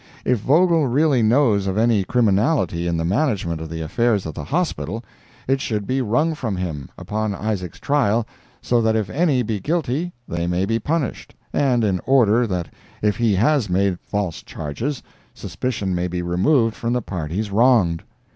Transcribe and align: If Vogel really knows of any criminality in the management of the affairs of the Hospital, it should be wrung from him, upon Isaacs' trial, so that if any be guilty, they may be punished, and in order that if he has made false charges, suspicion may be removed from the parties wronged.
If 0.25 0.39
Vogel 0.39 0.87
really 0.87 1.21
knows 1.21 1.67
of 1.67 1.77
any 1.77 2.03
criminality 2.03 2.87
in 2.87 2.97
the 2.97 3.05
management 3.05 3.61
of 3.61 3.69
the 3.69 3.81
affairs 3.81 4.25
of 4.25 4.33
the 4.33 4.45
Hospital, 4.45 5.05
it 5.47 5.61
should 5.61 5.85
be 5.85 6.01
wrung 6.01 6.33
from 6.33 6.55
him, 6.55 6.89
upon 6.97 7.35
Isaacs' 7.35 7.79
trial, 7.79 8.25
so 8.63 8.81
that 8.81 8.95
if 8.95 9.11
any 9.11 9.43
be 9.43 9.59
guilty, 9.59 10.11
they 10.27 10.47
may 10.47 10.65
be 10.65 10.79
punished, 10.79 11.35
and 11.53 11.83
in 11.83 12.01
order 12.07 12.47
that 12.47 12.73
if 13.03 13.17
he 13.17 13.35
has 13.35 13.69
made 13.69 13.99
false 13.99 14.41
charges, 14.41 15.03
suspicion 15.35 15.93
may 15.93 16.07
be 16.07 16.23
removed 16.23 16.73
from 16.75 16.93
the 16.93 17.03
parties 17.03 17.51
wronged. 17.51 18.01